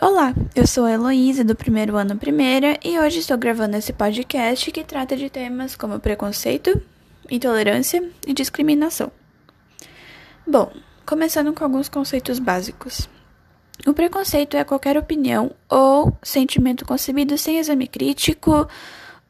[0.00, 4.70] Olá, eu sou a Heloísa do primeiro ano primeira e hoje estou gravando esse podcast
[4.70, 6.80] que trata de temas como preconceito,
[7.28, 9.10] intolerância e discriminação.
[10.46, 10.70] Bom,
[11.04, 13.08] começando com alguns conceitos básicos.
[13.84, 18.68] O preconceito é qualquer opinião ou sentimento concebido sem exame crítico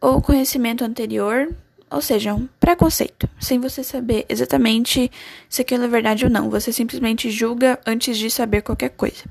[0.00, 1.52] ou conhecimento anterior,
[1.90, 5.10] ou seja, um preconceito, sem você saber exatamente
[5.48, 9.24] se aquilo é verdade ou não, você simplesmente julga antes de saber qualquer coisa.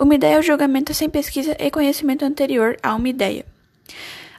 [0.00, 3.44] Uma ideia é o julgamento sem pesquisa e conhecimento anterior a uma ideia.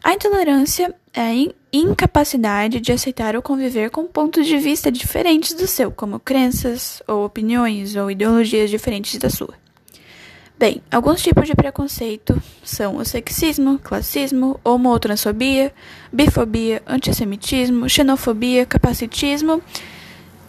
[0.03, 5.67] A intolerância é a incapacidade de aceitar ou conviver com pontos de vista diferentes do
[5.67, 9.53] seu, como crenças, ou opiniões, ou ideologias diferentes da sua.
[10.57, 15.71] Bem, alguns tipos de preconceito são o sexismo, classismo, homotransfobia,
[16.11, 19.61] bifobia, antissemitismo, xenofobia, capacitismo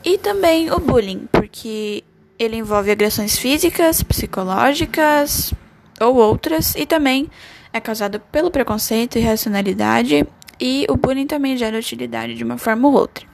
[0.03, 2.03] e também o bullying, porque
[2.39, 5.53] ele envolve agressões físicas, psicológicas
[6.01, 7.31] ou outras, e também
[7.73, 10.27] é causado pelo preconceito e racionalidade,
[10.61, 13.27] e o bullying também gera utilidade de uma forma ou outra.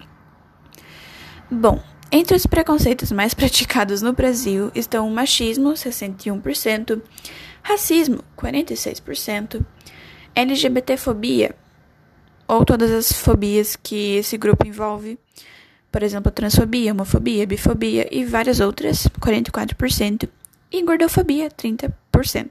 [1.51, 7.01] Bom, entre os preconceitos mais praticados no Brasil estão o machismo, 61%,
[7.63, 9.65] racismo, 46%,
[10.35, 11.55] LGBTfobia,
[12.47, 15.19] ou todas as fobias que esse grupo envolve,
[15.91, 20.29] por exemplo, transfobia, homofobia, bifobia e várias outras, 44%,
[20.71, 22.51] e gordofobia, 30%.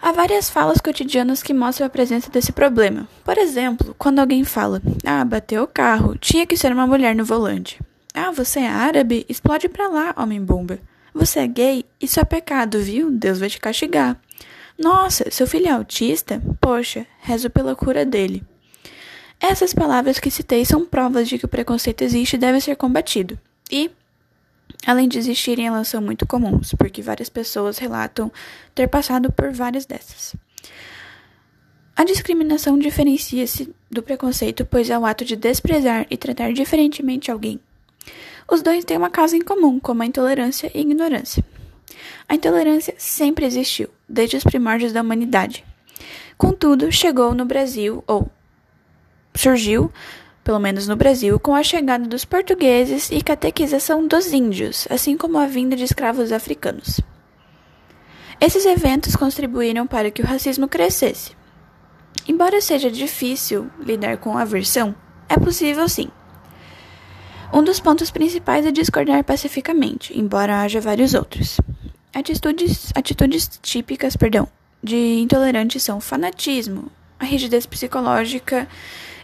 [0.00, 3.06] Há várias falas cotidianas que mostram a presença desse problema.
[3.24, 7.24] Por exemplo, quando alguém fala: Ah, bateu o carro, tinha que ser uma mulher no
[7.24, 7.80] volante.
[8.12, 9.24] Ah, você é árabe?
[9.28, 10.80] Explode pra lá, homem-bomba.
[11.14, 11.84] Você é gay?
[12.00, 13.10] Isso é pecado, viu?
[13.12, 14.18] Deus vai te castigar.
[14.76, 16.42] Nossa, seu filho é autista?
[16.60, 18.42] Poxa, rezo pela cura dele.
[19.42, 23.36] Essas palavras que citei são provas de que o preconceito existe e deve ser combatido.
[23.68, 23.90] E,
[24.86, 28.30] além de existirem, elas são muito comuns, porque várias pessoas relatam
[28.72, 30.36] ter passado por várias dessas.
[31.96, 37.58] A discriminação diferencia-se do preconceito, pois é o ato de desprezar e tratar diferentemente alguém.
[38.48, 41.44] Os dois têm uma causa em comum, como a intolerância e a ignorância.
[42.28, 45.64] A intolerância sempre existiu, desde os primórdios da humanidade.
[46.38, 48.30] Contudo, chegou no Brasil, ou
[49.34, 49.90] surgiu,
[50.44, 55.38] pelo menos no Brasil, com a chegada dos portugueses e catequização dos índios, assim como
[55.38, 57.00] a vinda de escravos africanos.
[58.40, 61.36] Esses eventos contribuíram para que o racismo crescesse.
[62.26, 64.94] Embora seja difícil lidar com a aversão,
[65.28, 66.08] é possível sim.
[67.52, 71.60] Um dos pontos principais é discordar pacificamente, embora haja vários outros.
[72.12, 74.48] Atitudes, atitudes típicas perdão,
[74.82, 78.66] de intolerantes são fanatismo, a rigidez psicológica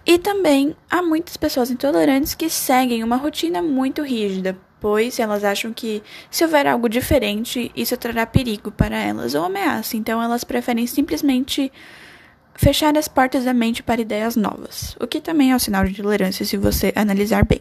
[0.09, 5.71] e também há muitas pessoas intolerantes que seguem uma rotina muito rígida, pois elas acham
[5.71, 10.87] que se houver algo diferente, isso trará perigo para elas ou ameaça, então elas preferem
[10.87, 11.71] simplesmente
[12.55, 15.95] fechar as portas da mente para ideias novas, o que também é um sinal de
[15.95, 17.61] tolerância se você analisar bem.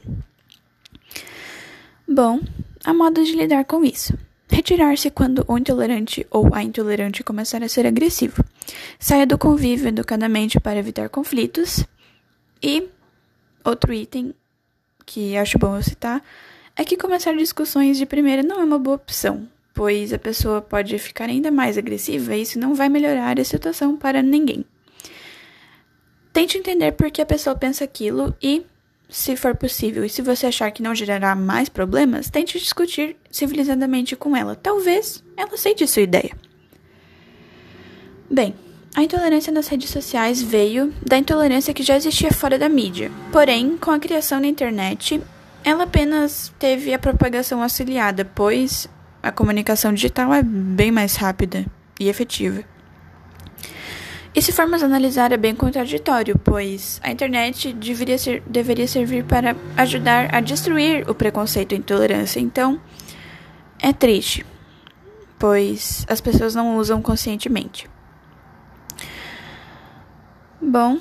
[2.08, 2.40] Bom,
[2.86, 4.18] há modos de lidar com isso.
[4.50, 8.42] Retirar-se quando o intolerante ou a intolerante começar a ser agressivo.
[8.98, 11.86] Saia do convívio educadamente para evitar conflitos.
[12.62, 12.90] E
[13.64, 14.34] outro item
[15.06, 16.24] que acho bom eu citar
[16.76, 20.98] é que começar discussões de primeira não é uma boa opção, pois a pessoa pode
[21.00, 24.64] ficar ainda mais agressiva e isso não vai melhorar a situação para ninguém.
[26.32, 28.64] Tente entender por que a pessoa pensa aquilo e,
[29.10, 34.16] se for possível, e se você achar que não gerará mais problemas, tente discutir civilizadamente
[34.16, 34.56] com ela.
[34.56, 36.38] Talvez ela aceite sua ideia.
[38.30, 38.54] Bem,
[38.98, 43.12] a intolerância nas redes sociais veio da intolerância que já existia fora da mídia.
[43.32, 45.22] Porém, com a criação da internet,
[45.64, 48.90] ela apenas teve a propagação auxiliada, pois
[49.22, 51.64] a comunicação digital é bem mais rápida
[52.00, 52.64] e efetiva.
[54.34, 59.56] E se formos analisar, é bem contraditório, pois a internet deveria, ser, deveria servir para
[59.78, 62.40] ajudar a destruir o preconceito e intolerância.
[62.40, 62.82] Então,
[63.80, 64.44] é triste,
[65.38, 67.88] pois as pessoas não usam conscientemente.
[70.60, 71.00] Bom,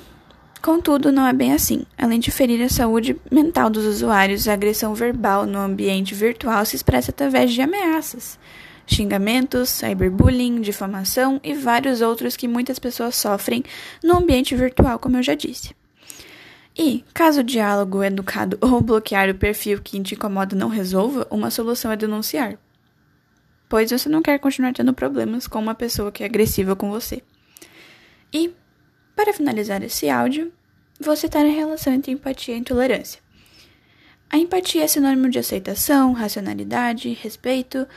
[0.61, 1.83] contudo, não é bem assim.
[1.97, 6.75] Além de ferir a saúde mental dos usuários, a agressão verbal no ambiente virtual se
[6.75, 8.37] expressa através de ameaças,
[8.85, 13.63] xingamentos, cyberbullying, difamação e vários outros que muitas pessoas sofrem
[14.03, 15.75] no ambiente virtual, como eu já disse.
[16.77, 21.49] E, caso o diálogo educado ou bloquear o perfil que te incomoda não resolva, uma
[21.49, 22.59] solução é denunciar.
[23.67, 27.23] Pois você não quer continuar tendo problemas com uma pessoa que é agressiva com você.
[28.31, 28.53] E,
[29.17, 30.53] para finalizar esse áudio,
[30.99, 33.19] vou citar a relação entre empatia e intolerância.
[34.29, 37.87] A empatia é sinônimo de aceitação, racionalidade, respeito,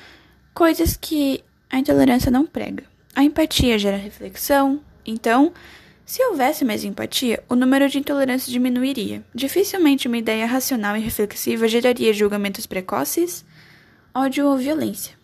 [0.54, 2.84] coisas que a intolerância não prega.
[3.14, 5.52] A empatia gera reflexão, então,
[6.06, 9.22] se houvesse mais empatia, o número de intolerâncias diminuiria.
[9.34, 13.44] Dificilmente uma ideia racional e reflexiva geraria julgamentos precoces,
[14.14, 15.19] ódio ou violência.